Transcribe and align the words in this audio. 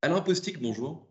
Alain 0.00 0.20
Postic, 0.20 0.60
bonjour. 0.62 1.08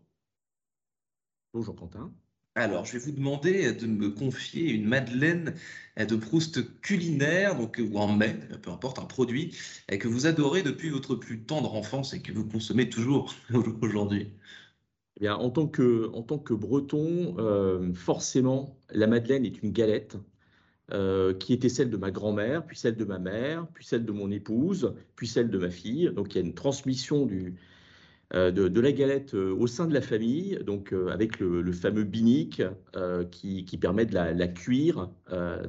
Bonjour 1.52 1.76
Quentin. 1.76 2.10
Alors, 2.54 2.86
je 2.86 2.94
vais 2.94 2.98
vous 2.98 3.12
demander 3.12 3.72
de 3.74 3.86
me 3.86 4.08
confier 4.08 4.70
une 4.70 4.86
madeleine 4.86 5.54
de 5.98 6.16
Proust 6.16 6.80
culinaire, 6.80 7.54
donc, 7.54 7.78
ou 7.78 7.98
en 7.98 8.10
mai, 8.10 8.38
peu 8.62 8.70
importe, 8.70 8.98
un 8.98 9.04
produit 9.04 9.54
que 9.88 10.08
vous 10.08 10.26
adorez 10.26 10.62
depuis 10.62 10.88
votre 10.88 11.14
plus 11.16 11.42
tendre 11.42 11.74
enfance 11.74 12.14
et 12.14 12.22
que 12.22 12.32
vous 12.32 12.48
consommez 12.48 12.88
toujours 12.88 13.34
aujourd'hui. 13.82 14.32
Eh 15.18 15.20
bien, 15.20 15.36
en 15.36 15.50
tant 15.50 15.66
que, 15.66 16.10
en 16.14 16.22
tant 16.22 16.38
que 16.38 16.54
breton, 16.54 17.36
euh, 17.38 17.92
forcément, 17.92 18.78
la 18.88 19.06
madeleine 19.06 19.44
est 19.44 19.62
une 19.62 19.72
galette 19.72 20.16
euh, 20.92 21.34
qui 21.34 21.52
était 21.52 21.68
celle 21.68 21.90
de 21.90 21.98
ma 21.98 22.10
grand-mère, 22.10 22.64
puis 22.64 22.78
celle 22.78 22.96
de 22.96 23.04
ma 23.04 23.18
mère, 23.18 23.66
puis 23.74 23.84
celle 23.84 24.06
de 24.06 24.12
mon 24.12 24.30
épouse, 24.30 24.94
puis 25.14 25.26
celle 25.26 25.50
de 25.50 25.58
ma 25.58 25.70
fille. 25.70 26.10
Donc, 26.14 26.34
il 26.34 26.38
y 26.38 26.40
a 26.40 26.44
une 26.46 26.54
transmission 26.54 27.26
du, 27.26 27.54
euh, 28.34 28.50
de, 28.50 28.80
la 28.80 28.92
galette 28.92 29.32
euh, 29.32 29.56
au 29.58 29.66
sein 29.66 29.86
de 29.86 29.94
la 29.94 30.02
famille, 30.02 30.58
donc 30.66 30.92
euh, 30.92 31.08
avec 31.08 31.40
le, 31.40 31.72
fameux 31.72 32.04
binique 32.04 32.62
qui, 33.30 33.78
permet 33.80 34.04
de 34.04 34.14
la, 34.14 34.48
cuire 34.48 35.08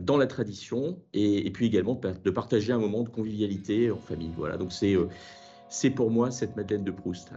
dans 0.01 0.17
la 0.17 0.27
tradition 0.27 0.99
et, 1.13 1.49
puis 1.51 1.67
également 1.67 1.99
de, 2.23 2.29
partager 2.29 2.73
un 2.73 2.79
moment 2.79 3.03
de 3.03 3.09
convivialité 3.09 3.91
en 3.91 3.97
famille. 3.97 4.31
Voilà, 4.35 4.57
donc 4.57 4.73
c'est 4.73 5.89
pour 5.89 6.11
moi 6.11 6.31
cette 6.31 6.57
Madeleine 6.57 6.83
de 6.83 6.91
Proust. 6.91 7.31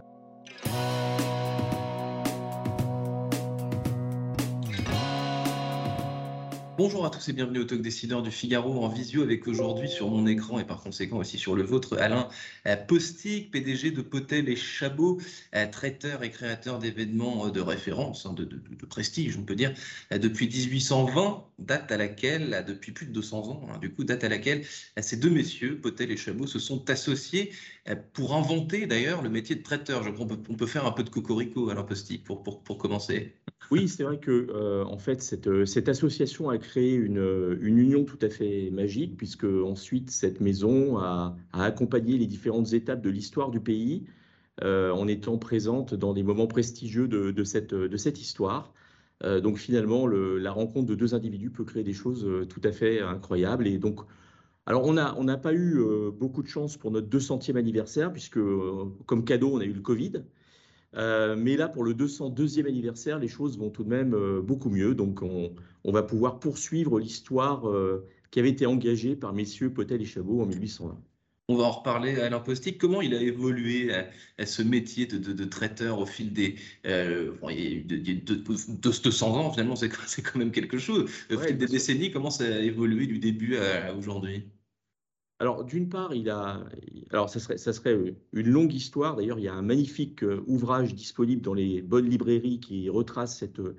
Bonjour 6.75 7.05
à 7.05 7.11
tous 7.11 7.29
et 7.29 7.33
bienvenue 7.33 7.59
au 7.59 7.65
Talk 7.65 7.83
Décideur 7.83 8.23
du 8.23 8.31
Figaro 8.31 8.83
en 8.83 8.87
visio 8.87 9.21
avec 9.21 9.47
aujourd'hui 9.47 9.87
sur 9.87 10.09
mon 10.09 10.25
écran 10.25 10.57
et 10.57 10.63
par 10.63 10.81
conséquent 10.81 11.17
aussi 11.17 11.37
sur 11.37 11.55
le 11.55 11.61
vôtre 11.61 11.99
Alain 11.99 12.29
euh, 12.65 12.75
Postic, 12.75 13.51
PDG 13.51 13.91
de 13.91 14.01
Potel 14.01 14.49
et 14.49 14.55
Chabot, 14.55 15.19
euh, 15.53 15.67
traiteur 15.69 16.23
et 16.23 16.31
créateur 16.31 16.79
d'événements 16.79 17.45
euh, 17.45 17.51
de 17.51 17.61
référence, 17.61 18.25
hein, 18.25 18.33
de, 18.33 18.47
prestige 18.89 19.37
on 19.37 19.43
peut 19.43 19.55
dire, 19.55 19.71
depuis 20.11 20.47
1820, 20.47 21.43
date 21.65 21.91
à 21.91 21.97
laquelle, 21.97 22.63
depuis 22.67 22.91
plus 22.91 23.05
de 23.05 23.11
200 23.11 23.49
ans, 23.49 23.67
hein, 23.69 23.77
du 23.79 23.91
coup 23.93 24.03
date 24.03 24.23
à 24.23 24.29
laquelle 24.29 24.63
ces 25.01 25.17
deux 25.17 25.29
messieurs, 25.29 25.79
Potel 25.79 26.11
et 26.11 26.17
Chabot, 26.17 26.47
se 26.47 26.59
sont 26.59 26.89
associés 26.89 27.51
pour 28.13 28.35
inventer 28.35 28.85
d'ailleurs 28.85 29.21
le 29.21 29.29
métier 29.29 29.55
de 29.55 29.63
traiteur. 29.63 30.03
Je 30.03 30.09
crois 30.09 30.25
qu'on 30.25 30.55
peut, 30.55 30.65
faire 30.65 30.85
un 30.85 30.91
peu 30.91 31.03
de 31.03 31.09
cocorico 31.09 31.69
Alain 31.69 31.83
Postic 31.83 32.23
pour, 32.23 32.43
pour, 32.43 32.63
pour 32.63 32.77
commencer. 32.77 33.35
Oui, 33.71 33.87
c'est 33.87 34.03
vrai 34.03 34.19
que 34.19 34.83
en 34.85 34.97
fait 34.97 35.21
cette, 35.21 35.65
cette 35.65 35.89
association 35.89 36.49
a 36.49 36.57
créé 36.57 36.93
une, 36.93 37.57
union 37.61 38.03
tout 38.03 38.19
à 38.21 38.29
fait 38.29 38.69
magique, 38.71 39.17
puisque 39.17 39.45
ensuite 39.45 40.11
cette 40.11 40.41
maison 40.41 40.97
a, 40.97 41.35
accompagné 41.51 42.17
les 42.17 42.27
différentes 42.27 42.73
étapes 42.73 43.01
de 43.01 43.09
l'histoire 43.09 43.51
du 43.51 43.59
pays 43.59 44.05
euh, 44.63 44.91
en 44.91 45.07
étant 45.07 45.37
présente 45.37 45.93
dans 45.95 46.13
des 46.13 46.23
moments 46.23 46.47
prestigieux 46.47 47.07
de, 47.07 47.43
cette, 47.43 47.73
de 47.73 47.97
cette, 47.97 48.21
histoire. 48.21 48.73
Euh, 49.23 49.39
donc 49.39 49.57
finalement, 49.57 50.07
la 50.07 50.51
rencontre 50.51 50.87
de 50.87 50.95
deux 50.95 51.15
individus 51.15 51.49
peut 51.49 51.63
créer 51.63 51.83
des 51.83 51.93
choses 51.93 52.25
euh, 52.25 52.45
tout 52.45 52.61
à 52.63 52.71
fait 52.71 52.99
incroyables. 53.01 53.67
Et 53.67 53.77
donc, 53.77 54.01
alors 54.65 54.85
on 54.85 54.93
n'a 54.93 55.37
pas 55.37 55.53
eu 55.53 55.77
beaucoup 56.13 56.41
de 56.41 56.47
chance 56.47 56.77
pour 56.77 56.91
notre 56.91 57.07
200e 57.07 57.57
anniversaire, 57.57 58.11
puisque 58.13 58.39
comme 59.05 59.25
cadeau, 59.25 59.51
on 59.53 59.59
a 59.59 59.65
eu 59.65 59.73
le 59.73 59.81
Covid. 59.81 60.23
Euh, 60.95 61.35
mais 61.35 61.57
là, 61.57 61.67
pour 61.67 61.83
le 61.83 61.93
202e 61.93 62.67
anniversaire, 62.67 63.19
les 63.19 63.27
choses 63.27 63.57
vont 63.57 63.69
tout 63.69 63.83
de 63.83 63.89
même 63.89 64.13
euh, 64.13 64.41
beaucoup 64.41 64.69
mieux. 64.69 64.93
Donc, 64.95 65.21
on, 65.23 65.51
va 65.91 66.03
pouvoir 66.03 66.39
poursuivre 66.39 66.99
l'histoire 66.99 67.67
euh, 67.67 68.05
qui 68.31 68.39
avait 68.39 68.49
été 68.49 68.65
engagée 68.65 69.15
par 69.15 69.33
messieurs 69.33 69.73
Potel 69.73 70.01
et 70.01 70.05
Chabot 70.05 70.41
en 70.41 70.45
1820. 70.45 70.97
On 71.49 71.55
va 71.55 71.65
en 71.65 71.71
reparler, 71.71 72.15
Alain 72.21 72.39
Postic. 72.39 72.77
Comment 72.77 73.01
il 73.01 73.13
a 73.13 73.21
évolué 73.21 73.93
à, 74.37 74.45
ce 74.45 74.61
métier 74.61 75.05
de, 75.05 75.43
traiteur 75.43 75.99
au 75.99 76.05
fil 76.05 76.31
des 76.31 76.55
de, 76.85 77.33
200 78.75 79.35
ans 79.35 79.51
Finalement, 79.51 79.75
c'est 79.75 80.21
quand 80.21 80.39
même 80.39 80.51
quelque 80.51 80.77
chose. 80.77 81.11
Au 81.29 81.37
fil 81.37 81.57
des 81.57 81.65
décennies, 81.65 82.11
comment 82.11 82.29
ça 82.29 82.45
a 82.45 82.59
évolué 82.59 83.07
du 83.07 83.19
début 83.19 83.57
à 83.57 83.93
aujourd'hui? 83.93 84.45
Alors, 85.39 85.65
d'une 85.65 85.89
part, 85.89 86.15
il 86.15 86.29
a. 86.29 86.63
Alors, 87.11 87.29
ça 87.29 87.41
serait, 87.41 87.57
ça 87.57 87.73
serait 87.73 88.15
une 88.31 88.47
longue 88.47 88.73
histoire. 88.73 89.17
D'ailleurs, 89.17 89.39
il 89.39 89.43
y 89.43 89.49
a 89.49 89.53
un 89.53 89.61
magnifique 89.61 90.23
euh, 90.23 90.41
ouvrage 90.47 90.95
disponible 90.95 91.41
dans 91.41 91.53
les 91.53 91.81
bonnes 91.81 92.09
librairies 92.09 92.61
qui 92.61 92.87
retrace 92.87 93.39
cette, 93.39 93.59
euh, 93.59 93.75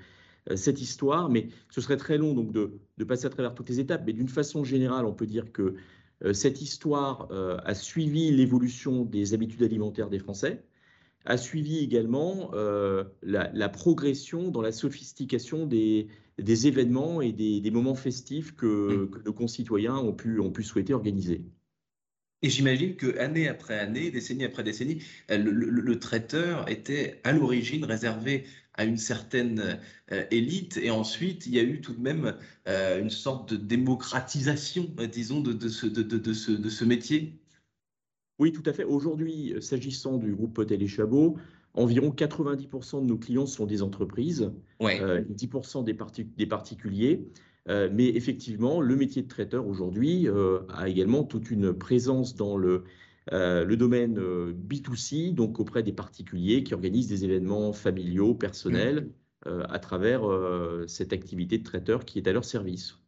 cette 0.57 0.83
histoire, 0.83 1.31
mais 1.31 1.49
ce 1.71 1.81
serait 1.81 1.97
très 1.97 2.19
long 2.19 2.35
donc 2.35 2.53
de, 2.53 2.79
de 2.99 3.05
passer 3.05 3.25
à 3.25 3.31
travers 3.31 3.55
toutes 3.55 3.71
les 3.71 3.81
étapes. 3.81 4.03
Mais 4.05 4.13
d'une 4.13 4.29
façon 4.29 4.63
générale, 4.63 5.07
on 5.07 5.15
peut 5.15 5.27
dire 5.27 5.53
que 5.53 5.63
euh, 5.63 5.77
cette 6.33 6.63
histoire 6.63 7.29
a 7.31 7.75
suivi 7.75 8.31
l'évolution 8.31 9.05
des 9.05 9.35
habitudes 9.35 9.63
alimentaires 9.63 10.11
des 10.11 10.19
Français, 10.19 10.65
a 11.25 11.37
suivi 11.37 11.79
également 11.79 12.51
la, 13.23 13.69
progression 13.69 14.51
dans 14.51 14.63
la 14.63 14.73
sophistication 14.73 15.67
des, 15.67 16.09
des 16.39 16.67
événements 16.67 17.21
et 17.21 17.33
des, 17.33 17.71
moments 17.71 17.95
festifs 17.95 18.55
que, 18.55 19.07
mm. 19.07 19.23
nos 19.25 19.33
concitoyens 19.33 19.97
ont 19.97 20.13
pu, 20.13 20.41
ont 20.41 20.51
pu 20.51 20.63
souhaiter 20.63 20.95
organiser. 20.95 21.43
Et 22.43 22.51
j'imagine 22.51 22.97
que 22.97 23.19
année 23.19 23.49
après 23.49 23.79
année, 23.79 24.11
décennie 24.11 24.45
après 24.45 24.63
décennie, 24.63 25.03
euh, 25.31 25.39
le, 25.39 25.99
traiteur 25.99 26.69
était 26.69 27.21
à 27.25 27.33
l'origine 27.33 27.85
réservé 27.85 28.45
à 28.75 28.85
une 28.85 28.97
certaine 28.97 29.79
euh, 30.13 30.25
élite, 30.31 30.77
et 30.77 30.91
ensuite 30.91 31.47
il 31.47 31.55
y 31.55 31.59
a 31.59 31.63
eu 31.63 31.81
tout 31.81 31.95
de 31.95 32.01
même 32.01 32.37
euh, 32.69 33.01
une 33.01 33.11
sorte 33.11 33.53
de 33.53 33.57
démocratisation, 33.57 34.89
disons, 35.13 35.41
de, 35.41 35.53
de, 35.53 35.69
ce, 35.69 35.87
de, 35.87 36.03
de, 36.03 36.33
ce, 36.33 36.53
de 36.53 36.69
ce 36.69 36.85
métier. 36.85 37.39
Oui, 38.39 38.53
tout 38.53 38.65
à 38.67 38.73
fait. 38.73 38.85
Aujourd'hui, 38.85 39.55
s'agissant 39.61 40.17
du 40.17 40.35
groupe 40.35 40.55
Potel 40.55 40.83
et 40.83 40.89
Chabot, 40.89 41.37
Environ 41.75 42.11
90% 42.11 43.03
de 43.03 43.07
nos 43.07 43.19
clients 43.19 43.47
sont 43.47 43.67
des 43.67 43.83
entreprises, 43.83 44.53
10% 44.81 45.81
euh, 45.81 45.83
des, 46.37 46.47
particuliers. 46.47 47.27
Euh, 47.69 47.89
mais 47.93 48.09
effectivement, 48.09 48.81
le 48.81 48.95
métier 48.95 49.23
de 49.23 49.29
traiteur 49.29 49.67
aujourd'hui 49.67 50.29
euh, 50.29 50.61
a 50.69 50.89
également 50.89 51.25
toute 51.25 51.51
une 51.51 51.73
présence 51.73 52.37
dans 52.37 52.57
le, 52.57 52.85
le 53.33 53.75
domaine 53.75 54.19
B2C, 54.19 55.35
donc 55.35 55.59
auprès 55.61 55.83
des 55.83 55.93
particuliers 55.93 56.63
qui 56.65 56.75
organisent 56.75 57.09
des 57.09 57.25
événements 57.25 57.73
familiaux, 57.73 58.35
personnels, 58.35 59.11
mmh. 59.47 59.51
à 59.69 59.79
travers 59.79 60.23
cette 60.87 61.13
activité 61.13 61.59
de 61.59 61.65
traiteur 61.65 62.05
qui 62.05 62.19
est 62.19 62.29
à 62.29 62.33
leur 62.33 62.45
service. 62.45 62.99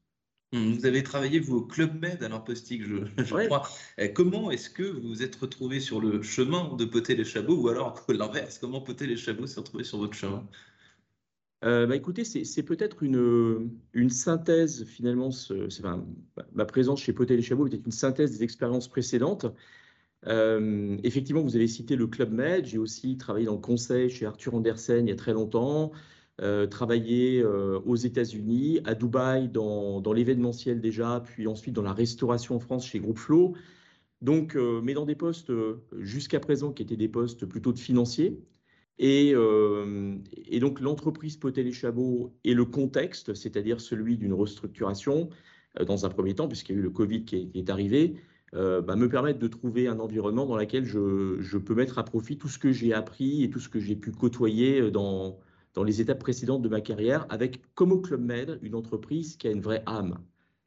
Mmh, 0.53 0.75
vous 0.75 0.87
avez 0.87 1.03
travaillé 1.03 1.41
vos 1.41 1.61
Club 1.61 2.01
Med 2.01 2.23
à 2.23 2.29
l'impostique, 2.29 2.85
je, 2.85 2.97
je 3.25 3.47
crois. 3.47 3.63
Euh, 3.99 4.09
comment 4.09 4.51
est-ce 4.51 4.71
que 4.71 4.85
vous 4.85 5.09
vous 5.09 5.23
êtes 5.23 5.35
retrouvé 5.37 5.81
sur 5.81 6.01
le 6.01 6.23
chemin 6.23 6.75
de 6.77 6.85
Poter 6.85 7.17
les 7.17 7.25
Chabots 7.25 7.61
ou 7.61 7.69
alors 7.69 8.05
l'inverse 8.09 8.59
Comment 8.59 8.81
Poter 8.81 9.07
les 9.07 9.17
Chabots 9.17 9.47
s'est 9.47 9.61
retrouvé 9.61 9.83
sur 9.83 9.99
votre 9.99 10.15
chemin? 10.15 10.47
Euh, 11.65 11.87
bah 11.87 11.97
écoutez, 11.97 12.23
c'est 12.25 12.63
peut-être 12.63 13.03
une, 13.03 13.71
une 13.93 14.11
synthèse 14.11 14.85
finalement. 14.85 15.31
enfin, 15.67 16.07
ma 16.53 16.65
présence 16.65 17.03
chez 17.03 17.13
Potel 17.13 17.37
les 17.37 17.43
Chabots 17.43 17.67
était 17.67 17.79
une 17.79 17.91
synthèse 17.91 18.31
des 18.31 18.45
expériences 18.45 18.89
précédentes. 18.89 19.47
Euh, 20.27 20.97
effectivement, 21.05 21.43
vous 21.43 21.57
avez 21.57 21.69
cité 21.69 21.97
le 21.97 22.07
Club 22.07 22.33
Med. 22.33 22.67
J'ai 22.67 22.79
aussi 22.79 23.17
travaillé 23.17 23.47
dans 23.47 23.55
le 23.55 23.61
conseil 23.61 24.11
chez 24.11 24.27
Arthur 24.27 24.55
Andersen 24.55 25.07
il 25.07 25.11
y 25.11 25.13
a 25.13 25.17
très 25.17 25.33
longtemps. 25.33 25.93
Euh, 26.43 26.67
travaillé 26.67 27.41
euh, 27.41 27.81
aux 27.87 27.97
États-Unis, 27.97 28.81
à 28.85 28.95
Dubaï, 28.95 29.49
dans, 29.49 30.03
l'événementiel 30.13 30.81
déjà, 30.81 31.23
puis 31.25 31.47
ensuite 31.47 31.75
dans 31.75 31.83
la 31.83 31.95
restauration 31.95 32.57
en 32.57 32.61
France 32.61 32.87
chez 32.87 32.99
Groupe 33.01 33.19
Flow. 33.19 33.55
Donc, 34.23 34.57
mais 34.83 34.95
dans 34.95 35.05
des 35.05 35.15
postes 35.15 35.53
jusqu'à 35.99 36.41
présent 36.41 36.73
qui 36.73 36.83
étaient 36.83 36.97
des 36.97 37.09
postes 37.09 37.45
plutôt 37.45 37.73
de 37.73 37.79
financiers. 37.79 38.41
Et, 38.99 39.35
et 40.47 40.61
donc, 40.61 40.81
l'entreprise 40.81 41.37
Potel 41.37 41.67
et 41.67 41.73
Chabot 41.73 42.35
et 42.43 42.55
le 42.55 42.65
contexte, 42.65 43.35
c'est-à-dire 43.35 43.79
celui 43.79 44.17
d'une 44.17 44.33
restructuration, 44.33 45.29
dans 45.87 46.07
un 46.07 46.09
premier 46.09 46.35
temps, 46.35 46.49
puisqu'il 46.49 46.73
y 46.73 46.77
a 46.77 46.79
eu 46.79 46.83
le 46.83 46.91
Covid 46.91 47.27
qui 47.27 47.51
est, 47.55 47.69
arrivé, 47.71 48.17
bah, 48.57 48.97
me 48.97 49.09
permettent 49.09 49.39
de 49.39 49.49
trouver 49.49 49.87
un 49.87 50.01
environnement 50.01 50.47
dans 50.47 50.57
lequel 50.57 50.85
je, 50.85 51.37
je, 51.41 51.59
peux 51.59 51.75
mettre 51.75 51.99
à 51.99 52.05
profit 52.05 52.39
tout 52.39 52.49
ce 52.49 52.59
que 52.59 52.73
j'ai 52.73 52.95
appris 52.95 53.45
et 53.45 53.51
tout 53.51 53.61
ce 53.61 53.69
que 53.69 53.79
j'ai 53.79 53.97
pu 53.97 54.13
côtoyer 54.13 54.91
dans, 54.91 55.39
dans 55.77 55.85
les 55.85 56.01
étapes 56.01 56.21
précédentes 56.21 56.63
de 56.63 56.69
ma 56.69 56.81
carrière 56.81 57.27
avec 57.29 57.61
Como 57.75 58.01
Club 58.01 58.23
Med, 58.23 58.59
une 58.63 58.75
entreprise 58.75 59.37
qui 59.37 59.47
a 59.47 59.51
une 59.51 59.61
vraie 59.61 59.83
âme, 59.85 60.19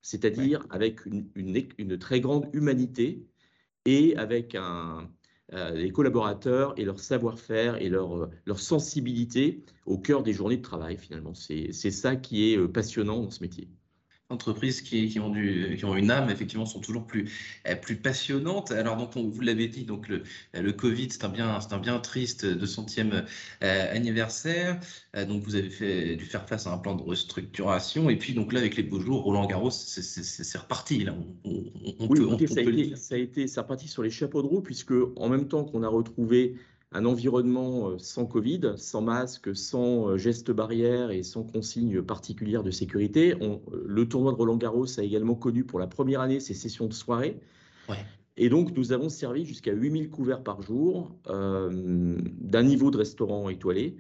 c'est-à-dire 0.02 0.66
avec 0.70 1.06
une, 1.06 1.28
une, 1.36 1.98
très 1.98 2.22
grande 2.22 2.48
humanité 2.54 3.26
et 3.86 4.16
avec 4.18 4.54
un, 4.54 5.10
euh, 5.54 5.72
les 5.72 5.90
collaborateurs 5.90 6.76
et 6.78 6.86
leur 6.86 7.00
savoir-faire 7.00 7.82
et 7.82 7.90
leur, 7.90 8.16
euh, 8.16 8.30
leur 8.46 8.60
sensibilité 8.60 9.64
au 9.88 9.98
cœur 9.98 10.22
des 10.22 10.32
journées 10.32 10.58
de 10.58 10.62
travail 10.62 10.96
finalement. 10.96 11.34
C'est 11.34 11.72
ça 11.72 12.16
qui 12.16 12.54
est 12.54 12.58
euh, 12.58 12.68
passionnant 12.68 13.24
dans 13.24 13.32
ce 13.32 13.42
métier 13.42 13.68
entreprises 14.30 14.82
qui, 14.82 15.10
qui, 15.10 15.20
ont 15.20 15.30
du, 15.30 15.76
qui 15.78 15.86
ont 15.86 15.96
une 15.96 16.12
âme, 16.12 16.30
effectivement, 16.30 16.66
sont 16.66 16.80
toujours 16.80 17.06
plus, 17.06 17.32
plus 17.82 17.96
passionnantes. 17.96 18.72
Alors, 18.72 18.96
donc, 18.96 19.16
on, 19.16 19.28
vous 19.28 19.42
l'avez 19.42 19.68
dit, 19.68 19.84
donc 19.84 20.08
le, 20.08 20.24
le 20.54 20.72
Covid, 20.72 21.10
c'est 21.12 21.26
un 21.26 21.30
bien, 21.30 21.60
c'est 21.60 21.74
un 21.74 21.80
bien 21.80 22.00
triste 22.00 22.46
de 22.46 22.66
centième 22.66 23.26
euh, 23.64 23.96
anniversaire. 23.96 24.80
Euh, 25.16 25.26
donc, 25.26 25.44
vous 25.44 25.56
avez 25.56 25.70
fait, 25.70 26.16
dû 26.16 26.26
faire 26.26 26.48
face 26.48 26.68
à 26.68 26.74
un 26.74 26.78
plan 26.78 26.96
de 26.96 27.02
restructuration. 27.02 28.10
Et 28.10 28.18
puis, 28.18 28.34
donc 28.34 28.54
là, 28.54 28.60
avec 28.60 28.76
les 28.76 28.84
beaux 28.84 29.00
jours, 29.00 29.24
Roland 29.24 29.48
Garros, 29.48 29.72
c'est 29.72 30.58
reparti. 30.58 31.04
Là, 31.04 31.16
on, 31.44 31.66
oui, 32.08 32.20
peut, 32.20 32.48
ça, 32.48 32.60
a 32.60 32.64
été, 32.64 32.96
ça 32.96 33.16
a 33.16 33.18
été, 33.18 33.46
reparti 33.58 33.88
sur 33.88 34.04
les 34.04 34.12
chapeaux 34.12 34.44
de 34.44 34.48
roue, 34.48 34.62
puisque 34.62 34.94
en 35.16 35.30
même 35.30 35.48
temps 35.48 35.64
qu'on 35.64 35.82
a 35.84 35.88
retrouvé 35.88 36.56
un 36.92 37.06
environnement 37.06 37.98
sans 38.00 38.26
Covid, 38.26 38.74
sans 38.78 39.02
masque, 39.02 39.56
sans 39.56 40.18
gestes 40.18 40.52
barrières 40.52 41.12
et 41.12 41.24
sans 41.24 41.44
consignes 41.44 42.02
particulières 42.02 42.64
de 42.64 42.72
sécurité. 42.72 43.36
le 43.86 44.10
tournoi 44.10 44.32
de 44.32 44.38
Roland 44.38 44.58
Garros 44.58 45.00
a 45.00 45.04
également 45.04 45.36
connu 45.36 45.64
pour 45.64 45.80
la 45.80 45.88
première 45.88 46.22
année 46.22 46.40
ses 46.40 46.56
sessions 46.56 46.88
de 46.88 46.94
soirée. 46.94 47.40
Et 48.38 48.50
donc, 48.50 48.76
nous 48.76 48.92
avons 48.92 49.10
servi 49.10 49.46
jusqu'à 49.46 49.74
8000 49.74 50.10
couverts 50.10 50.44
par 50.44 50.62
jour 50.64 51.16
d'un 51.26 52.64
niveau 52.64 52.90
de 52.90 52.98
restaurant 52.98 53.50
étoilé 53.50 53.98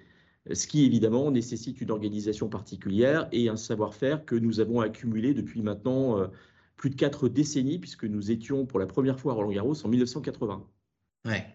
ce 0.53 0.67
qui 0.67 0.85
évidemment 0.85 1.31
nécessite 1.31 1.81
une 1.81 1.91
organisation 1.91 2.49
particulière 2.49 3.27
et 3.31 3.49
un 3.49 3.57
savoir-faire 3.57 4.25
que 4.25 4.35
nous 4.35 4.59
avons 4.59 4.79
accumulé 4.81 5.33
depuis 5.33 5.61
maintenant 5.61 6.19
euh, 6.19 6.27
plus 6.75 6.89
de 6.89 6.95
quatre 6.95 7.27
décennies, 7.27 7.79
puisque 7.79 8.05
nous 8.05 8.31
étions 8.31 8.65
pour 8.65 8.79
la 8.79 8.87
première 8.87 9.19
fois 9.19 9.33
à 9.33 9.35
Roland 9.35 9.51
Garros 9.51 9.85
en 9.85 9.89
1980. 9.89 10.65
Ouais. 11.25 11.45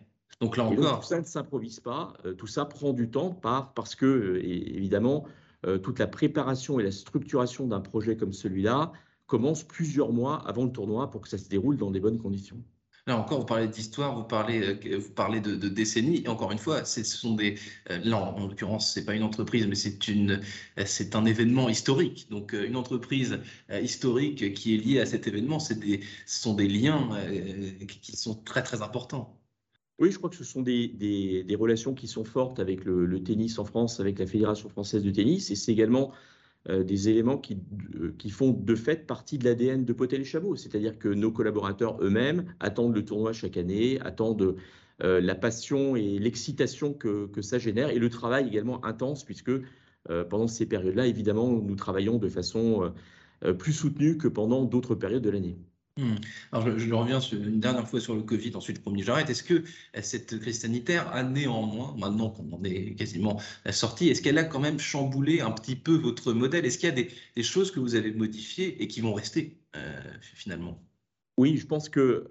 Donc 0.40 0.56
là 0.56 0.64
encore. 0.64 1.00
tout 1.00 1.06
ça 1.06 1.20
ne 1.20 1.24
s'improvise 1.24 1.80
pas, 1.80 2.12
euh, 2.24 2.34
tout 2.34 2.46
ça 2.46 2.64
prend 2.64 2.92
du 2.92 3.08
temps 3.08 3.30
par, 3.30 3.72
parce 3.72 3.94
que, 3.94 4.06
euh, 4.06 4.44
évidemment, 4.44 5.24
toute 5.82 5.98
la 5.98 6.06
préparation 6.06 6.78
et 6.78 6.82
la 6.82 6.90
structuration 6.90 7.66
d'un 7.66 7.80
projet 7.80 8.18
comme 8.18 8.34
celui-là 8.34 8.92
commence 9.26 9.62
plusieurs 9.62 10.12
mois 10.12 10.46
avant 10.46 10.64
le 10.64 10.70
tournoi 10.70 11.10
pour 11.10 11.22
que 11.22 11.28
ça 11.30 11.38
se 11.38 11.48
déroule 11.48 11.78
dans 11.78 11.90
des 11.90 12.00
bonnes 12.00 12.18
conditions. 12.18 12.62
Là 13.06 13.18
encore, 13.18 13.40
vous 13.40 13.46
parlez 13.46 13.68
d'histoire, 13.68 14.16
vous 14.16 14.24
parlez, 14.24 14.62
euh, 14.62 14.98
vous 14.98 15.10
parlez 15.10 15.40
de, 15.40 15.68
décennies. 15.68 16.22
Et 16.24 16.28
encore 16.28 16.52
une 16.52 16.58
fois, 16.58 16.86
ce 16.86 17.04
sont 17.04 17.34
des. 17.34 17.58
Euh, 17.90 17.98
là, 18.02 18.16
en, 18.16 18.46
l'occurrence, 18.46 18.90
c'est 18.92 19.04
pas 19.04 19.14
une 19.14 19.22
entreprise, 19.22 19.66
mais 19.66 19.74
c'est 19.74 20.08
une, 20.08 20.40
euh, 20.78 20.84
c'est 20.86 21.14
un 21.14 21.26
événement 21.26 21.68
historique. 21.68 22.26
Donc, 22.30 22.54
une 22.54 22.76
entreprise 22.76 23.40
historique 23.82 24.54
qui 24.54 24.74
est 24.74 24.78
liée 24.78 25.00
à 25.00 25.06
cet 25.06 25.26
événement, 25.26 25.58
c'est 25.58 25.78
des, 25.78 26.00
ce 26.26 26.40
sont 26.40 26.54
des 26.54 26.68
liens 26.68 27.10
qui 28.02 28.16
sont 28.16 28.36
très 28.42 28.62
très 28.62 28.80
importants. 28.80 29.38
Oui, 30.00 30.10
je 30.10 30.18
crois 30.18 30.28
que 30.28 30.36
ce 30.36 30.44
sont 30.44 30.62
des, 30.62 31.46
relations 31.58 31.94
qui 31.94 32.08
sont 32.08 32.24
fortes 32.24 32.58
avec 32.58 32.84
le, 32.84 33.22
tennis 33.22 33.58
en 33.58 33.64
France, 33.64 34.00
avec 34.00 34.18
la 34.18 34.26
Fédération 34.26 34.68
française 34.68 35.04
de 35.04 35.10
tennis, 35.10 35.50
et 35.50 35.54
c'est 35.54 35.70
également 35.72 36.12
euh, 36.68 36.82
des 36.82 37.08
éléments 37.08 37.38
qui, 37.38 37.58
euh, 37.96 38.12
qui, 38.18 38.30
font 38.30 38.50
de 38.50 38.74
fait 38.74 39.06
partie 39.06 39.38
de 39.38 39.44
l'ADN 39.44 39.84
de 39.84 39.92
Potel 39.92 40.22
et 40.22 40.24
Chabot. 40.24 40.56
C'est-à-dire 40.56 40.98
que 40.98 41.08
nos 41.08 41.30
collaborateurs 41.30 42.02
eux-mêmes 42.02 42.54
attendent 42.58 42.94
le 42.94 43.04
tournoi 43.04 43.32
chaque 43.32 43.56
année, 43.56 44.00
attendent 44.00 44.56
euh, 45.02 45.20
la 45.20 45.34
passion 45.36 45.94
et 45.94 46.18
l'excitation 46.18 46.92
que, 46.94 47.30
ça 47.42 47.58
génère 47.58 47.90
et 47.90 47.98
le 47.98 48.08
travail 48.10 48.48
également 48.48 48.84
intense, 48.84 49.24
puisque 49.24 49.52
pendant 50.28 50.48
ces 50.48 50.66
périodes-là, 50.66 51.06
évidemment, 51.06 51.48
nous 51.48 51.76
travaillons 51.76 52.18
de 52.18 52.28
façon 52.28 52.92
plus 53.58 53.72
soutenue 53.72 54.18
que 54.18 54.28
pendant 54.28 54.64
d'autres 54.64 54.94
périodes 54.94 55.22
de 55.22 55.30
l'année. 55.30 55.56
Hmm. 55.96 56.16
Alors, 56.50 56.76
je, 56.76 56.92
reviens 56.92 57.20
une 57.20 57.60
dernière 57.60 57.88
fois 57.88 58.00
sur 58.00 58.16
le 58.16 58.22
Covid, 58.22 58.56
ensuite, 58.56 58.82
premier, 58.82 59.04
j'arrête. 59.04 59.30
Est-ce 59.30 59.44
que 59.44 59.54
euh, 59.54 60.00
cette 60.02 60.40
crise 60.40 60.58
sanitaire 60.60 61.08
a 61.12 61.22
néanmoins, 61.22 61.94
maintenant 61.96 62.30
qu'on 62.30 62.50
en 62.52 62.64
est 62.64 62.96
quasiment 62.96 63.40
euh, 63.68 63.70
sorti, 63.70 64.08
est-ce 64.08 64.20
qu'elle 64.20 64.38
a 64.38 64.42
quand 64.42 64.58
même 64.58 64.80
chamboulé 64.80 65.40
un 65.40 65.52
petit 65.52 65.76
peu 65.76 65.94
votre 65.94 66.32
modèle? 66.32 66.66
Est-ce 66.66 66.78
qu'il 66.78 66.88
y 66.88 66.92
a 66.92 66.94
des, 67.36 67.42
choses 67.44 67.70
que 67.70 67.78
vous 67.78 67.94
avez 67.94 68.10
modifiées 68.12 68.82
et 68.82 68.88
qui 68.88 69.02
vont 69.02 69.14
rester 69.14 69.56
euh, 69.76 70.02
finalement? 70.20 70.82
Oui, 71.36 71.56
je 71.58 71.66
pense 71.66 71.88
que 71.88 72.28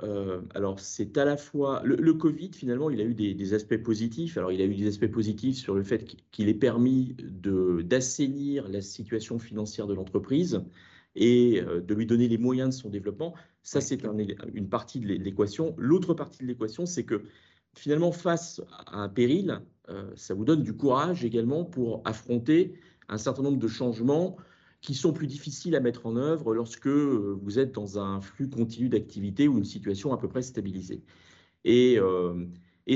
alors 0.56 0.80
c'est 0.80 1.18
à 1.18 1.25
la 1.25 1.36
fois 1.36 1.81
le, 1.83 2.13
Covid 2.13 2.51
finalement, 2.54 2.89
il 2.89 3.01
a 3.01 3.04
eu 3.04 3.13
des, 3.13 3.54
aspects 3.54 3.77
positifs. 3.77 4.38
Alors 4.38 4.54
il 4.54 4.62
a 4.62 4.65
eu 4.65 4.75
des 4.75 4.88
aspects 4.88 5.12
positifs 5.12 5.57
sur 5.57 5.75
le 5.75 5.83
fait 5.83 6.06
qu'il 6.31 6.48
ait 6.48 6.54
permis 6.54 7.15
d'assainir 7.19 8.69
la 8.69 8.81
situation 8.81 9.39
financière 9.39 9.88
de 9.88 9.94
l'entreprise 9.94 10.63
et 11.15 11.62
de 11.62 11.94
lui 11.94 12.06
donner 12.06 12.30
les 12.30 12.38
moyens 12.38 12.77
de 12.77 12.81
son 12.81 12.89
développement. 12.89 13.36
Ça, 13.63 13.80
c'est 13.80 14.04
une 14.54 14.68
partie 14.68 15.00
de 15.00 15.07
l'équation. 15.07 15.74
L'autre 15.77 16.13
partie 16.13 16.44
de 16.44 16.48
l'équation, 16.48 16.86
c'est 16.86 17.06
que 17.06 17.24
finalement, 17.74 18.12
face 18.12 18.62
à 18.88 18.98
un 19.00 19.10
péril, 19.10 19.62
euh, 19.89 20.12
ça 20.15 20.33
vous 20.33 20.45
donne 20.45 20.63
du 20.63 20.74
courage 20.74 21.24
également 21.24 21.63
pour 21.63 22.01
affronter 22.06 22.74
un 23.07 23.18
certain 23.18 23.42
nombre 23.42 23.57
de 23.57 23.68
changements 23.68 24.38
qui 24.81 24.95
sont 24.95 25.13
plus 25.13 25.27
difficiles 25.27 25.75
à 25.75 25.80
mettre 25.80 26.06
en 26.06 26.18
œuvre 26.18 26.54
lorsque 26.54 26.88
euh, 26.88 27.38
vous 27.42 27.57
êtes 27.57 27.71
dans 27.71 28.00
un 28.00 28.19
flux 28.19 28.50
continu 28.50 28.89
d'activité 28.89 29.48
ou 29.48 29.57
une 29.57 29.65
situation 29.65 30.13
à 30.13 30.18
peu 30.18 30.27
près 30.27 30.42
stabilisée. 30.42 31.01
Et, 31.63 31.98
euh, 31.98 32.45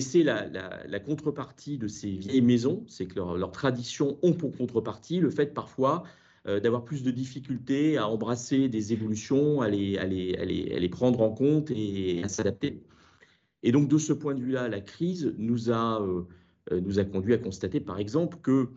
c'est 0.01 0.23
la, 0.23 0.99
contrepartie 0.99 1.77
de 1.77 1.87
ces 1.87 2.11
vieilles 2.11 2.41
maisons, 2.41 2.83
c'est 2.87 3.05
que 3.05 3.15
leurs 3.15 3.37
leur 3.37 3.53
traditions 3.53 4.19
ont 4.21 4.33
pour 4.33 4.51
contrepartie 4.51 5.21
le 5.21 5.29
fait 5.29 5.53
parfois 5.53 6.03
d'avoir 6.47 6.85
plus 6.85 7.03
de 7.03 7.11
difficultés 7.11 7.97
à 7.97 8.07
embrasser 8.07 8.69
des 8.69 8.93
évolutions, 8.93 9.61
à 9.61 9.69
les, 9.69 9.97
les, 10.79 10.89
prendre 10.89 11.21
en 11.21 11.31
compte 11.31 11.71
et 11.71 12.23
à 12.23 12.29
s'adapter. 12.29 12.81
Et 13.63 13.71
donc, 13.71 13.89
de 13.89 13.97
ce 13.97 14.13
point 14.13 14.33
de 14.33 14.39
vue-là, 14.39 14.69
la 14.69 14.79
crise 14.79 15.33
nous 15.37 15.71
a, 15.71 16.01
euh, 16.01 16.21
euh, 16.71 16.79
nous 16.79 16.99
a 16.99 17.01
à 17.01 17.37
constater, 17.37 17.79
par 17.79 17.99
exemple, 17.99 18.37
que 18.41 18.69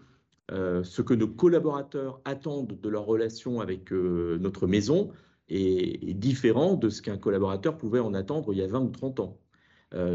ce 0.82 1.00
que 1.00 1.14
nos 1.14 1.28
collaborateurs 1.28 2.20
attendent 2.24 2.76
de 2.80 2.88
leur 2.88 3.06
relation 3.06 3.60
avec 3.60 3.92
notre 3.92 4.66
maison 4.66 5.12
est, 5.48 6.12
différent 6.14 6.74
de 6.74 6.88
ce 6.88 7.02
qu'un 7.02 7.18
collaborateur 7.18 7.78
pouvait 7.78 8.00
en 8.00 8.14
attendre 8.14 8.52
il 8.52 8.58
y 8.58 8.62
a 8.62 8.66
20 8.66 8.80
ou 8.80 8.90
30 8.90 9.20
ans. 9.20 9.38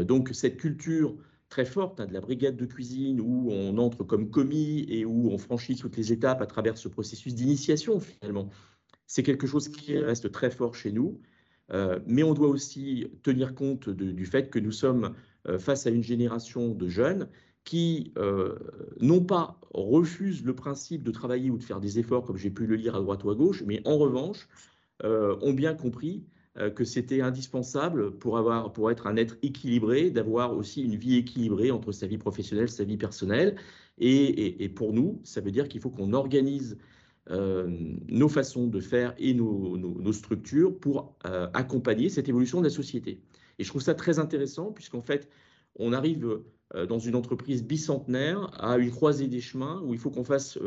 donc, 0.04 0.28
cette 0.34 0.58
culture 0.58 1.16
très 1.48 1.64
forte 1.64 2.00
hein, 2.00 2.06
de 2.06 2.12
la 2.12 2.20
brigade 2.20 2.56
de 2.56 2.66
cuisine 2.66 3.20
où 3.20 3.50
on 3.50 3.78
entre 3.78 4.04
comme 4.04 4.30
commis 4.30 4.84
et 4.88 5.04
où 5.04 5.30
on 5.30 5.38
franchit 5.38 5.76
toutes 5.76 5.96
les 5.96 6.12
étapes 6.12 6.40
à 6.40 6.46
travers 6.46 6.78
ce 6.78 6.88
processus 6.88 7.34
d'initiation 7.34 8.00
finalement. 8.00 8.50
C'est 9.06 9.22
quelque 9.22 9.46
chose 9.46 9.68
qui 9.68 9.96
reste 9.98 10.32
très 10.32 10.50
fort 10.50 10.74
chez 10.74 10.90
nous, 10.90 11.20
euh, 11.72 12.00
mais 12.06 12.22
on 12.22 12.34
doit 12.34 12.48
aussi 12.48 13.06
tenir 13.22 13.54
compte 13.54 13.88
du 13.88 14.26
fait 14.26 14.50
que 14.50 14.58
nous 14.58 14.72
sommes 14.72 15.14
euh, 15.48 15.58
face 15.58 15.86
à 15.86 15.90
une 15.90 16.02
génération 16.02 16.74
de 16.74 16.88
jeunes 16.88 17.28
qui, 17.64 18.12
euh, 18.16 18.56
non 19.00 19.24
pas 19.24 19.60
refusent 19.72 20.44
le 20.44 20.54
principe 20.54 21.02
de 21.02 21.10
travailler 21.10 21.50
ou 21.50 21.58
de 21.58 21.64
faire 21.64 21.80
des 21.80 21.98
efforts, 21.98 22.24
comme 22.24 22.36
j'ai 22.36 22.50
pu 22.50 22.66
le 22.66 22.76
lire 22.76 22.94
à 22.94 23.00
droite 23.00 23.24
ou 23.24 23.30
à 23.30 23.34
gauche, 23.34 23.62
mais 23.66 23.80
en 23.84 23.98
revanche, 23.98 24.48
ont 25.02 25.52
bien 25.52 25.74
compris 25.74 26.24
que 26.74 26.84
c'était 26.84 27.20
indispensable 27.20 28.12
pour, 28.12 28.38
avoir, 28.38 28.72
pour 28.72 28.90
être 28.90 29.06
un 29.06 29.16
être 29.16 29.36
équilibré, 29.42 30.10
d'avoir 30.10 30.56
aussi 30.56 30.82
une 30.82 30.96
vie 30.96 31.16
équilibrée 31.16 31.70
entre 31.70 31.92
sa 31.92 32.06
vie 32.06 32.18
professionnelle, 32.18 32.68
sa 32.68 32.84
vie 32.84 32.96
personnelle. 32.96 33.56
Et, 33.98 34.68
pour 34.74 34.92
nous, 34.92 35.20
ça 35.24 35.40
veut 35.40 35.50
dire 35.50 35.68
qu'il 35.68 35.80
faut 35.80 35.90
qu'on 35.90 36.12
organise 36.12 36.76
euh, 37.30 37.66
nos 38.08 38.28
façons 38.28 38.66
de 38.66 38.80
faire 38.80 39.14
et 39.18 39.34
nos, 39.34 40.12
structures 40.12 40.78
pour 40.78 41.16
euh, 41.26 41.48
accompagner 41.54 42.08
cette 42.08 42.28
évolution 42.28 42.60
de 42.60 42.64
la 42.64 42.70
société. 42.70 43.20
Et 43.58 43.64
je 43.64 43.68
trouve 43.68 43.82
ça 43.82 43.94
très 43.94 44.18
intéressant 44.18 44.70
puisqu'en 44.72 45.02
fait, 45.02 45.28
on 45.76 45.92
arrive 45.92 46.40
dans 46.88 46.98
une 46.98 47.14
entreprise 47.14 47.62
bicentenaire 47.62 48.50
à 48.60 48.76
une 48.78 48.90
croisée 48.90 49.28
des 49.28 49.40
chemins 49.40 49.80
où 49.84 49.94
il 49.94 50.00
faut 50.00 50.10
qu'on 50.10 50.24
fasse 50.24 50.58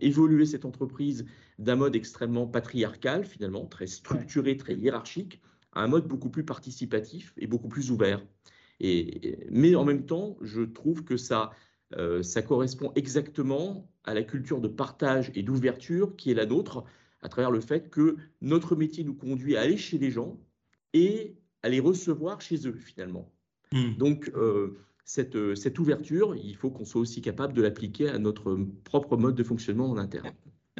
évoluer 0.00 0.46
cette 0.46 0.64
entreprise 0.64 1.26
d'un 1.58 1.76
mode 1.76 1.96
extrêmement 1.96 2.46
patriarcal, 2.46 3.24
finalement, 3.24 3.66
très 3.66 3.86
structuré, 3.86 4.56
très 4.56 4.74
hiérarchique, 4.74 5.40
à 5.72 5.82
un 5.82 5.86
mode 5.88 6.06
beaucoup 6.06 6.30
plus 6.30 6.44
participatif 6.44 7.34
et 7.36 7.46
beaucoup 7.46 7.68
plus 7.68 7.90
ouvert. 7.90 8.24
Et, 8.80 9.38
mais 9.50 9.74
en 9.74 9.84
même 9.84 10.06
temps, 10.06 10.36
je 10.40 10.62
trouve 10.62 11.04
que 11.04 11.16
ça, 11.16 11.50
euh, 11.96 12.22
ça 12.22 12.42
correspond 12.42 12.92
exactement 12.94 13.90
à 14.04 14.14
la 14.14 14.22
culture 14.22 14.60
de 14.60 14.68
partage 14.68 15.30
et 15.34 15.42
d'ouverture 15.42 16.16
qui 16.16 16.30
est 16.30 16.34
la 16.34 16.46
nôtre, 16.46 16.84
à 17.20 17.28
travers 17.28 17.50
le 17.50 17.60
fait 17.60 17.90
que 17.90 18.16
notre 18.40 18.76
métier 18.76 19.02
nous 19.02 19.14
conduit 19.14 19.56
à 19.56 19.62
aller 19.62 19.76
chez 19.76 19.98
les 19.98 20.10
gens 20.10 20.40
et 20.92 21.36
à 21.62 21.68
les 21.68 21.80
recevoir 21.80 22.40
chez 22.40 22.68
eux, 22.68 22.76
finalement. 22.76 23.32
Hmm. 23.72 23.94
Donc, 23.98 24.30
euh, 24.34 24.78
cette, 25.04 25.54
cette 25.54 25.78
ouverture, 25.78 26.34
il 26.36 26.56
faut 26.56 26.70
qu'on 26.70 26.84
soit 26.84 27.00
aussi 27.00 27.20
capable 27.20 27.52
de 27.54 27.62
l'appliquer 27.62 28.08
à 28.08 28.18
notre 28.18 28.58
propre 28.84 29.16
mode 29.16 29.34
de 29.34 29.42
fonctionnement 29.44 29.90
en 29.90 29.96
interne 29.96 30.32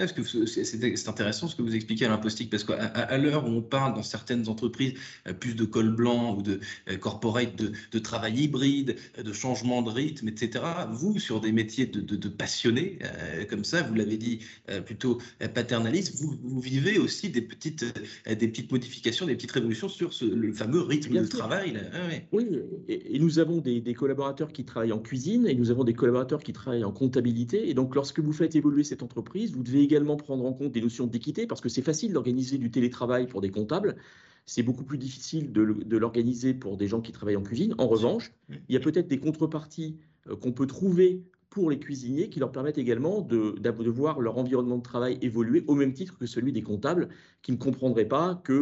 que 0.07 0.23
c'est 0.47 1.09
intéressant 1.09 1.49
ce 1.49 1.57
que 1.57 1.62
vous 1.62 1.75
expliquez 1.75 2.07
à 2.07 2.09
l'impostique, 2.09 2.50
parce 2.50 2.64
qu'à 2.64 2.75
à, 2.75 3.19
l'heure 3.19 3.47
où 3.47 3.50
on 3.50 3.62
parle 3.62 3.95
dans 3.95 4.02
certaines 4.02 4.49
entreprises 4.49 4.95
euh, 5.26 5.33
plus 5.33 5.55
de 5.55 5.64
col 5.64 5.95
blanc 5.95 6.37
ou 6.37 6.43
de 6.43 6.61
euh, 6.88 6.97
corporate, 6.97 7.57
de, 7.57 7.99
travail 7.99 8.45
hybride, 8.45 8.97
de 9.23 9.33
changement 9.33 9.83
de 9.83 9.90
rythme, 9.90 10.28
etc., 10.28 10.64
vous, 10.93 11.19
sur 11.19 11.40
des 11.40 11.52
métiers 11.52 11.87
de, 11.87 12.28
passionnés, 12.28 12.99
euh, 13.02 13.45
comme 13.45 13.64
ça, 13.64 13.83
vous 13.83 13.95
l'avez 13.95 14.17
dit 14.17 14.40
plutôt 14.85 15.19
paternaliste, 15.55 16.21
vous, 16.21 16.61
vivez 16.61 16.99
aussi 16.99 17.31
des 17.31 17.40
petites, 17.40 17.85
des 18.26 18.49
petites 18.49 18.71
modifications, 18.71 19.26
des 19.26 19.35
petites 19.35 19.52
révolutions 19.52 19.88
sur 19.88 20.11
le 20.23 20.52
fameux 20.52 20.83
rythme 20.83 21.21
de 21.21 21.26
travail. 21.26 21.81
Ah 21.93 21.99
oui, 22.33 22.47
et, 22.88 23.19
nous 23.19 23.38
avons 23.38 23.59
des, 23.59 23.81
des 23.81 23.95
collaborateurs 23.95 24.52
qui 24.52 24.64
travaillent 24.64 24.93
en 24.93 24.99
cuisine 24.99 25.47
et 25.47 25.55
nous 25.55 25.71
avons 25.71 25.85
des 25.85 25.95
collaborateurs 25.95 26.43
qui 26.43 26.52
travaillent 26.52 26.85
en 26.85 26.93
comptabilité. 26.93 27.69
Et 27.69 27.75
donc, 27.75 27.95
lorsque 27.95 28.21
vous 28.21 28.33
faites 28.33 28.55
évoluer 28.55 28.85
cette 28.85 29.02
entreprise, 29.02 29.52
vous 29.52 29.62
devez 29.62 29.83
également 29.88 30.16
prendre 30.16 30.45
en 30.45 30.52
compte 30.52 30.73
des 30.73 30.80
notions 30.80 31.07
d'équité, 31.07 31.47
parce 31.47 31.61
que 31.61 31.68
c'est 31.68 31.83
facile 31.83 32.12
d'organiser 32.12 32.59
du 32.59 32.71
télétravail 32.71 33.26
pour 33.26 33.40
des 33.40 33.50
comptables, 33.50 33.97
c'est 34.45 34.62
beaucoup 34.62 34.85
plus 34.85 34.99
difficile 34.99 35.52
de, 35.52 35.97
l'organiser 35.97 36.54
pour 36.54 36.76
des 36.76 36.87
gens 36.87 37.00
qui 37.00 37.12
travaillent 37.12 37.37
en 37.37 37.42
cuisine. 37.42 37.75
En 37.78 37.87
revanche, 37.87 38.33
il 38.50 38.75
y 38.75 38.76
a 38.76 38.80
peut-être 38.80 39.09
des 39.09 39.18
contreparties 39.18 39.97
euh, 40.28 40.37
qu'on 40.37 40.52
peut 40.52 40.66
trouver 40.66 41.23
pour 41.50 41.71
les 41.71 41.78
cuisiniers 41.78 42.28
qui 42.28 42.40
leur 42.40 42.52
permettent 42.52 42.78
également 42.78 43.23
de, 43.23 43.59
de, 43.59 43.90
voir 43.90 44.21
leur 44.21 44.37
environnement 44.37 44.76
de 44.76 44.83
travail 44.83 45.18
évoluer 45.23 45.64
au 45.66 45.75
même 45.75 45.95
titre 45.95 46.18
que 46.18 46.26
celui 46.26 46.52
des 46.52 46.62
comptables 46.62 47.09
qui 47.40 47.52
ne 47.52 47.57
comprendraient 47.57 48.09
pas 48.09 48.42
qu'on 48.47 48.52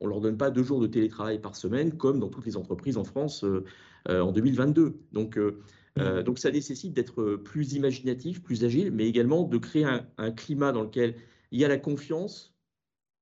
ne 0.00 0.08
leur 0.08 0.20
donne 0.20 0.36
pas 0.36 0.50
deux 0.50 0.64
jours 0.64 0.80
de 0.80 0.88
télétravail 0.88 1.40
par 1.40 1.54
semaine 1.54 1.96
comme 1.96 2.18
dans 2.18 2.28
toutes 2.28 2.46
les 2.46 2.56
entreprises 2.56 2.96
en 2.96 3.04
France 3.04 3.44
euh, 3.44 3.64
euh, 4.08 4.20
en 4.20 4.32
2022. 4.32 4.98
Donc 5.12 5.38
Euh, 5.38 5.62
donc 5.96 6.38
ça 6.38 6.50
nécessite 6.50 6.94
d'être 6.94 7.36
plus 7.36 7.74
imaginatif, 7.74 8.42
plus 8.42 8.64
agile, 8.64 8.90
mais 8.92 9.06
également 9.06 9.44
de 9.44 9.58
créer 9.58 9.84
un, 9.84 10.30
climat 10.32 10.72
dans 10.72 10.82
lequel 10.82 11.14
il 11.50 11.60
y 11.60 11.64
a 11.64 11.68
la 11.68 11.78
confiance 11.78 12.54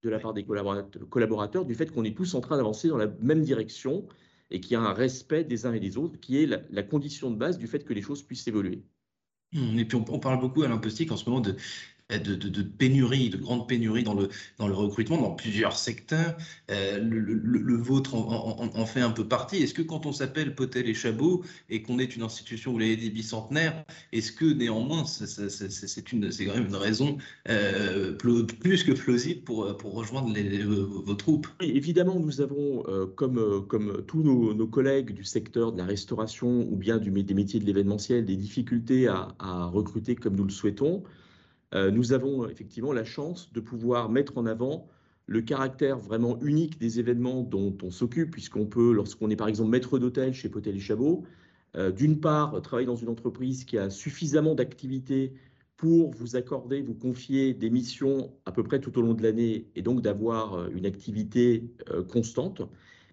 de 0.02 0.08
la 0.08 0.18
part 0.18 0.32
des 0.32 0.44
collaborateurs, 0.44 1.64
du 1.64 1.74
fait 1.74 1.90
qu'on 1.90 2.04
est 2.04 2.16
tous 2.16 2.34
en 2.34 2.40
train 2.40 2.56
d'avancer 2.56 2.88
dans 2.88 2.96
la 2.96 3.08
même 3.20 3.42
direction 3.42 4.06
et 4.50 4.60
qu'il 4.60 4.72
y 4.72 4.76
a 4.76 4.80
un 4.80 4.92
respect 4.92 5.44
des 5.44 5.66
uns 5.66 5.72
et 5.72 5.80
des 5.80 5.98
autres, 5.98 6.18
qui 6.20 6.42
est 6.42 6.46
la 6.46 6.82
condition 6.82 7.30
de 7.30 7.36
base 7.36 7.58
du 7.58 7.66
fait 7.66 7.84
que 7.84 7.92
les 7.92 8.02
choses 8.02 8.22
puissent 8.22 8.46
évoluer. 8.46 8.84
Mmh, 9.52 9.78
et 9.80 9.84
puis 9.84 9.96
on, 9.96 10.18
parle 10.20 10.40
beaucoup 10.40 10.62
à 10.62 10.68
l'impostique 10.68 11.10
en 11.10 11.16
ce 11.16 11.28
moment 11.28 11.40
de, 11.40 11.56
de, 12.18 12.34
de, 12.34 12.62
pénurie, 12.62 13.30
de 13.30 13.36
grande 13.36 13.68
pénurie 13.68 14.02
dans 14.02 14.14
le, 14.14 14.28
dans 14.58 14.68
le 14.68 14.74
recrutement, 14.74 15.20
dans 15.20 15.30
plusieurs 15.30 15.76
secteurs. 15.76 16.36
Euh, 16.70 16.98
le, 17.00 17.76
vôtre 17.76 18.14
en, 18.14 18.86
fait 18.86 19.00
un 19.00 19.10
peu 19.10 19.26
partie. 19.26 19.56
Est-ce 19.56 19.74
que 19.74 19.82
quand 19.82 20.06
on 20.06 20.12
s'appelle 20.12 20.54
Potel 20.54 20.88
et 20.88 20.94
Chabot 20.94 21.42
et 21.68 21.82
qu'on 21.82 21.98
est 21.98 22.16
une 22.16 22.22
institution, 22.22 22.72
vous 22.72 22.78
l'avez 22.78 22.96
dit, 22.96 23.10
bicentenaire, 23.10 23.84
est-ce 24.12 24.32
que 24.32 24.44
néanmoins 24.44 25.04
c'est 25.04 26.44
quand 26.44 26.54
même 26.54 26.66
une 26.66 26.76
raison 26.76 27.18
euh, 27.48 28.12
plus 28.12 28.84
que 28.84 28.92
plausible 28.92 29.42
pour, 29.42 29.76
pour 29.76 29.94
rejoindre 29.94 30.32
les, 30.34 30.62
vos, 30.62 31.14
troupes? 31.14 31.48
Évidemment, 31.60 32.18
nous 32.18 32.40
avons, 32.40 32.84
euh, 32.88 33.06
comme, 33.06 33.66
comme 33.66 34.02
tous 34.06 34.22
nos, 34.22 34.66
collègues 34.66 35.12
du 35.12 35.24
secteur 35.24 35.72
de 35.72 35.78
la 35.78 35.84
restauration 35.84 36.60
ou 36.70 36.76
bien 36.76 36.98
des 36.98 37.34
métiers 37.34 37.58
de 37.60 37.64
l'événementiel, 37.64 38.24
des 38.24 38.36
difficultés 38.36 39.08
à 39.08 39.64
recruter 39.72 40.14
comme 40.14 40.36
nous 40.36 40.44
le 40.44 40.50
souhaitons. 40.50 41.02
Euh, 41.74 41.90
nous 41.90 42.12
avons 42.12 42.48
effectivement 42.48 42.92
la 42.92 43.04
chance 43.04 43.52
de 43.52 43.60
pouvoir 43.60 44.08
mettre 44.08 44.38
en 44.38 44.46
avant 44.46 44.88
le 45.26 45.40
caractère 45.40 45.98
vraiment 45.98 46.40
unique 46.40 46.78
des 46.80 46.98
événements 46.98 47.42
dont 47.42 47.76
on 47.82 47.90
s'occupe, 47.90 48.32
puisqu'on 48.32 48.66
peut, 48.66 48.92
lorsqu'on 48.92 49.30
est 49.30 49.36
par 49.36 49.46
exemple 49.46 49.70
maître 49.70 49.98
d'hôtel 49.98 50.34
chez 50.34 50.48
Potel 50.48 50.76
et 50.76 50.80
Chabot, 50.80 51.24
euh, 51.76 51.92
d'une 51.92 52.18
part, 52.18 52.60
travailler 52.62 52.86
dans 52.86 52.96
une 52.96 53.08
entreprise 53.08 53.64
qui 53.64 53.78
a 53.78 53.90
suffisamment 53.90 54.56
d'activités 54.56 55.34
pour 55.76 56.10
vous 56.10 56.34
accorder, 56.34 56.82
vous 56.82 56.94
confier 56.94 57.54
des 57.54 57.70
missions 57.70 58.32
à 58.44 58.52
peu 58.52 58.64
près 58.64 58.80
tout 58.80 58.98
au 58.98 59.02
long 59.02 59.14
de 59.14 59.22
l'année 59.22 59.68
et 59.76 59.82
donc 59.82 60.02
d'avoir 60.02 60.54
euh, 60.54 60.68
une 60.74 60.84
activité 60.84 61.70
constante. 62.08 62.62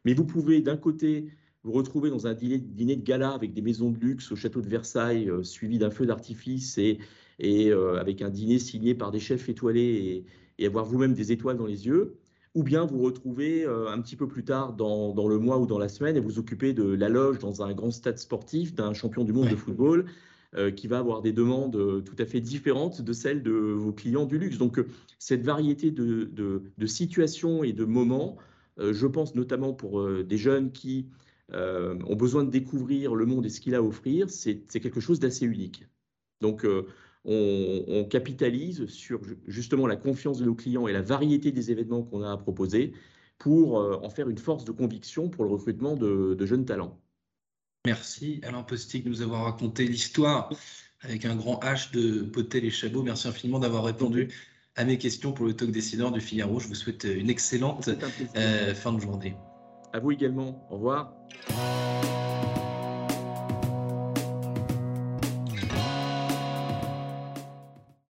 Mais 0.04 0.14
vous 0.16 0.26
pouvez 0.26 0.62
d'un 0.62 0.78
côté 0.78 1.30
vous 1.64 1.74
retrouver 1.74 2.10
dans 2.10 2.26
un 2.26 2.34
dîner, 2.34 2.58
de 2.96 3.04
gala 3.04 3.32
avec 3.32 3.54
des 3.54 3.62
maisons 3.62 3.92
de 3.92 4.00
luxe 4.00 4.32
au 4.32 4.36
château 4.36 4.62
de 4.62 4.68
Versailles, 4.70 5.30
suivi 5.44 5.78
d'un 5.78 5.92
feu 5.92 6.06
d'artifice 6.06 6.78
et 6.78 7.00
et 7.40 7.70
euh, 7.72 8.00
avec 8.00 8.22
un 8.22 8.30
dîner 8.30 8.60
signé 8.60 8.96
par 8.96 9.12
des 9.12 9.20
chefs 9.20 9.50
étoilés 9.50 10.26
et, 10.60 10.66
avoir 10.66 10.86
vous-même 10.86 11.14
des 11.14 11.32
étoiles 11.32 11.58
dans 11.58 11.68
les 11.68 11.86
yeux, 11.86 12.16
ou 12.56 12.64
bien 12.64 12.86
vous 12.86 13.00
retrouvez 13.00 13.64
euh, 13.64 13.92
un 13.92 14.02
petit 14.02 14.16
peu 14.16 14.28
plus 14.28 14.44
tard 14.44 14.74
dans, 14.74 15.28
le 15.28 15.38
mois 15.38 15.60
ou 15.60 15.68
dans 15.68 15.78
la 15.78 15.88
semaine 15.88 16.16
et 16.16 16.20
vous 16.20 16.40
occupez 16.40 16.74
de 16.74 16.84
la 16.84 17.10
loge 17.10 17.38
dans 17.38 17.62
un 17.62 17.74
grand 17.74 17.92
stade 17.92 18.18
sportif 18.18 18.74
d'un 18.74 18.94
champion 18.94 19.24
du 19.24 19.34
monde 19.34 19.50
de 19.50 19.56
football 19.56 20.06
euh, 20.56 20.72
qui 20.72 20.88
va 20.88 20.98
avoir 20.98 21.22
des 21.22 21.32
demandes 21.32 22.04
tout 22.04 22.16
à 22.18 22.26
fait 22.26 22.42
différentes 22.42 23.04
de 23.04 23.14
celles 23.14 23.44
de 23.44 23.52
vos 23.52 23.94
clients 23.94 24.26
du 24.26 24.40
luxe. 24.40 24.58
Donc 24.58 24.84
cette 25.20 25.44
variété 25.44 25.92
de, 25.92 26.24
de, 26.26 26.86
situations 26.88 27.64
et 27.64 27.74
de 27.74 27.86
moments, 27.86 28.38
je 28.80 29.06
pense 29.06 29.36
notamment 29.36 29.74
pour 29.74 30.08
des 30.24 30.38
jeunes 30.38 30.72
qui 30.72 31.06
ont 31.54 32.16
besoin 32.16 32.44
de 32.44 32.50
découvrir 32.50 33.14
le 33.14 33.28
monde 33.28 33.46
et 33.46 33.50
ce 33.50 33.62
qu'il 33.62 33.76
a 33.76 33.78
à 33.78 33.82
offrir, 33.82 34.32
c'est 34.32 34.66
quelque 34.72 35.02
chose 35.02 35.20
d'assez 35.20 35.46
unique. 35.46 35.86
Donc 36.42 36.66
on, 37.28 38.06
capitalise 38.10 38.86
sur 38.88 39.22
justement 39.48 39.86
la 39.86 39.96
confiance 39.96 40.40
de 40.40 40.46
nos 40.46 40.56
clients 40.56 40.88
et 40.88 40.94
la 40.94 41.02
variété 41.02 41.52
des 41.52 41.72
événements 41.72 42.04
qu'on 42.04 42.24
a 42.24 42.32
à 42.32 42.38
proposer 42.38 42.94
pour 43.38 43.80
euh, 43.80 44.00
en 44.02 44.10
faire 44.10 44.30
une 44.30 44.38
force 44.38 44.66
de 44.66 44.72
conviction 44.72 45.30
pour 45.30 45.44
le 45.44 45.52
recrutement 45.52 45.96
de, 45.96 46.46
jeunes 46.46 46.66
talents. 46.66 47.00
Merci 47.86 48.40
Alain 48.44 48.64
Postic 48.64 49.04
de 49.04 49.10
nous 49.10 49.22
avoir 49.22 49.44
raconté 49.44 49.86
l'histoire 49.86 50.50
avec 51.02 51.26
un 51.26 51.36
grand 51.36 51.60
H 51.60 51.92
de 51.94 52.24
Potel 52.24 52.66
et 52.66 52.72
Chabot. 52.72 53.04
Merci 53.04 53.28
infiniment 53.28 53.60
d'avoir 53.60 53.84
répondu 53.84 54.30
à 54.76 54.86
mes 54.86 54.98
questions 54.98 55.32
pour 55.34 55.46
le 55.46 55.54
talk 55.54 55.72
décideur 55.72 56.12
du 56.12 56.22
Figaro. 56.22 56.60
Je 56.60 56.68
vous 56.68 56.76
souhaite 56.76 57.04
une 57.04 57.30
excellente 57.30 57.90
euh, 58.36 58.74
fin 58.74 58.94
de 58.94 59.00
journée. 59.00 59.36
À 59.94 60.00
vous 60.00 60.12
également. 60.12 60.68
Au 60.70 60.76
revoir. 60.76 61.14